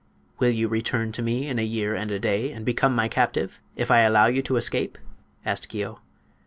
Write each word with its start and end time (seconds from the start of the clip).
"Will 0.39 0.49
you 0.49 0.67
return 0.67 1.11
to 1.11 1.21
me 1.21 1.47
in 1.47 1.59
a 1.59 1.61
year 1.63 1.93
and 1.93 2.09
a 2.09 2.17
day 2.17 2.51
and 2.51 2.65
become 2.65 2.95
my 2.95 3.07
captive, 3.07 3.59
if 3.75 3.91
I 3.91 3.99
allow 3.99 4.25
you 4.25 4.41
to 4.41 4.55
escape?" 4.55 4.97
asked 5.45 5.69
Keo. 5.69 5.99